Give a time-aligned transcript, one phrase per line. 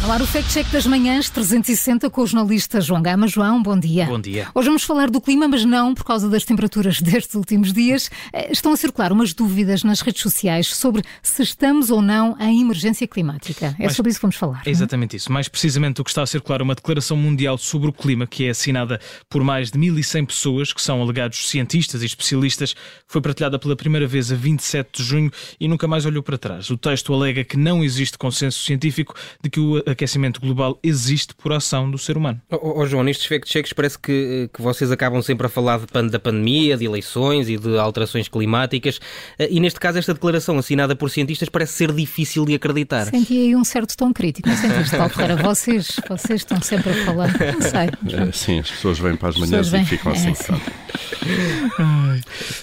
[0.00, 3.28] no ar o Fact Check das Manhãs 360 com o jornalista João Gama.
[3.28, 4.06] João, bom dia.
[4.06, 4.48] Bom dia.
[4.54, 8.10] Hoje vamos falar do clima, mas não por causa das temperaturas destes últimos dias.
[8.32, 12.60] Eh, estão a circular umas dúvidas nas redes sociais sobre se estamos ou não em
[12.62, 13.76] emergência climática.
[13.78, 14.62] É Mas- sobre isso que vamos falar.
[14.66, 15.30] É exatamente isso.
[15.30, 18.46] Mais precisamente o que está a circular é uma declaração mundial sobre o clima que
[18.46, 22.74] é assinada por mais de 1.100 pessoas, que são alegados cientistas e especialistas.
[23.06, 26.70] Foi partilhada pela primeira vez a 27 de junho e nunca mais olhou para trás.
[26.70, 31.52] O texto alega que não existe consenso científico de que o aquecimento global existe por
[31.52, 32.40] ação do ser humano.
[32.50, 36.06] Ó ó, João, nestes fact-checks parece que, que vocês acabam sempre a falar de pan-
[36.06, 39.00] da pandemia, de eleições e de alterações climáticas
[39.38, 43.06] eh, e neste caso esta declaração assinada por cientistas parece ser difícil de acreditar.
[43.06, 45.36] Senti aí um certo tom crítico, não sentiste, Ferreira?
[45.36, 47.28] Vocês, vocês estão sempre a falar.
[47.28, 48.28] Não sei.
[48.28, 50.34] É, sim, as pessoas vêm para as manhãs e ficam é, assim.
[50.34, 50.54] sim.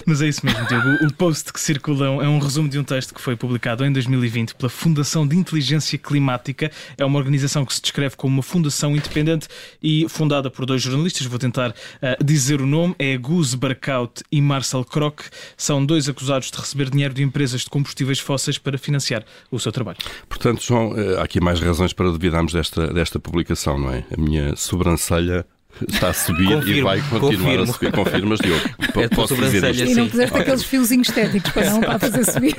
[0.06, 1.06] Mas é isso mesmo, Diogo.
[1.06, 4.54] O post que circula é um resumo de um texto que foi publicado em 2020
[4.54, 6.70] pela Fundação de Inteligência Climática.
[6.96, 9.48] É uma organização que se descreve como uma fundação independente
[9.82, 11.26] e fundada por dois jornalistas.
[11.26, 12.94] Vou tentar ah, dizer o nome.
[12.98, 15.22] É Gus Barkout e Marcel Kroc.
[15.56, 19.72] São dois acusados de receber dinheiro de empresas de combustíveis fósseis para financiar o seu
[19.72, 19.98] trabalho.
[20.28, 24.04] Portanto, João, eh, há aqui mais razões para duvidarmos desta, desta publicação, não é?
[24.16, 25.46] A minha sobrancelha
[25.88, 27.62] está a subir e Confirmo, vai continuar confirmo.
[27.62, 27.92] a subir.
[27.92, 28.60] Confirmas, Diogo?
[28.80, 29.84] É a tua Posso dizer isto?
[29.86, 32.56] E não puseste aqueles fiozinhos estéticos para não para fazer subir.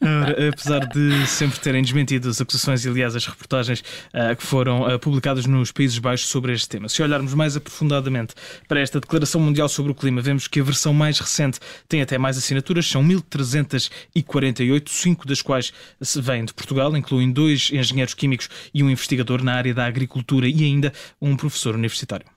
[0.00, 4.84] Ora, apesar de sempre terem desmentido as acusações e, aliás, as reportagens ah, que foram
[4.84, 6.88] ah, publicadas nos Países Baixos sobre este tema.
[6.88, 8.34] Se olharmos mais aprofundadamente
[8.68, 12.18] para esta Declaração Mundial sobre o Clima, vemos que a versão mais recente tem até
[12.18, 15.72] mais assinaturas, são 1348, cinco das quais
[16.16, 20.64] vêm de Portugal, incluem dois engenheiros químicos e um investigador na área da agricultura e
[20.64, 22.33] ainda um professor universitário.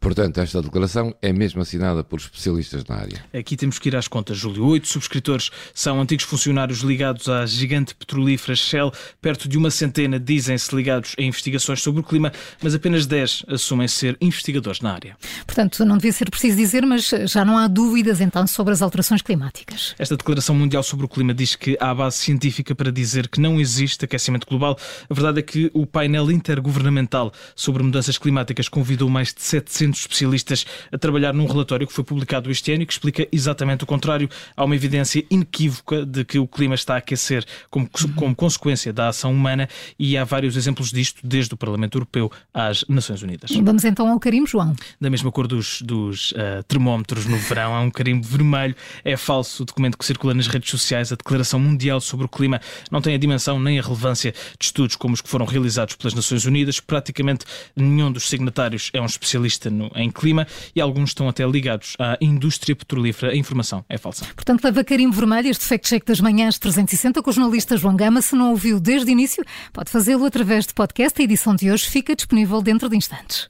[0.00, 3.24] Portanto, esta declaração é mesmo assinada por especialistas na área.
[3.32, 4.66] Aqui temos que ir às contas, Júlio.
[4.66, 8.92] Oito subscritores são antigos funcionários ligados à gigante petrolífera Shell.
[9.20, 12.32] Perto de uma centena dizem-se ligados a investigações sobre o clima,
[12.62, 15.16] mas apenas dez assumem ser investigadores na área.
[15.46, 19.22] Portanto, não devia ser preciso dizer, mas já não há dúvidas então sobre as alterações
[19.22, 19.94] climáticas.
[19.98, 23.58] Esta Declaração Mundial sobre o Clima diz que há base científica para dizer que não
[23.58, 24.76] existe aquecimento global.
[25.08, 30.66] A verdade é que o painel intergovernamental sobre mudanças climáticas convidou mais de 700 especialistas
[30.92, 34.28] a trabalhar num relatório que foi publicado este ano e que explica exatamente o contrário.
[34.56, 39.08] Há uma evidência inequívoca de que o clima está a aquecer como, como consequência da
[39.08, 39.68] ação humana
[39.98, 43.50] e há vários exemplos disto, desde o Parlamento Europeu às Nações Unidas.
[43.50, 44.74] Vamos então ao carimbo, João.
[45.00, 47.74] da mesma cor dos, dos ah, termómetros no verão.
[47.74, 48.74] Há um carimbo vermelho.
[49.04, 51.12] É falso o documento que circula nas redes sociais.
[51.12, 52.60] A Declaração Mundial sobre o Clima
[52.90, 56.14] não tem a dimensão nem a relevância de estudos como os que foram realizados pelas
[56.14, 56.80] Nações Unidas.
[56.80, 61.94] Praticamente nenhum dos signatários é um especialista no- em clima e alguns estão até ligados
[61.98, 63.32] à indústria petrolífera.
[63.32, 64.24] A informação é falsa.
[64.34, 68.22] Portanto, leva carimbo vermelho este Fact Check das Manhãs 360 com o jornalista João Gama.
[68.22, 71.20] Se não ouviu desde o início, pode fazê-lo através de podcast.
[71.20, 73.46] A edição de hoje fica disponível dentro de instantes.